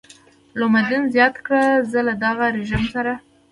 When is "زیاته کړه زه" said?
1.13-1.99